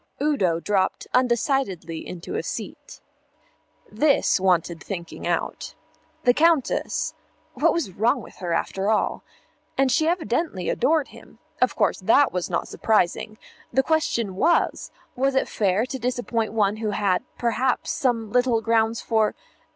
Udo 0.19 0.59
dropped 0.59 1.05
undecidedly 1.13 1.99
into 2.07 2.33
a 2.33 2.41
seat. 2.41 3.01
This 3.91 4.39
wanted 4.39 4.83
thinking 4.83 5.27
out. 5.27 5.75
The 6.23 6.33
Countess 6.33 7.13
what 7.53 7.71
was 7.71 7.91
wrong 7.91 8.19
with 8.19 8.37
her, 8.37 8.51
after 8.51 8.89
all? 8.89 9.21
And 9.77 9.91
she 9.91 10.07
evidently 10.07 10.69
adored 10.69 11.09
him. 11.09 11.37
Of 11.61 11.75
course 11.75 11.99
that 11.99 12.31
was 12.33 12.49
not 12.49 12.67
surprising; 12.67 13.37
the 13.71 13.83
question 13.83 14.35
was, 14.35 14.89
was 15.15 15.35
it 15.35 15.47
fair 15.47 15.85
to 15.85 15.99
disappoint 15.99 16.51
one 16.51 16.77
who 16.77 16.89
had, 16.89 17.23
perhaps, 17.37 17.91
some 17.91 18.31
little 18.31 18.59
grounds 18.59 19.01
for 19.01 19.35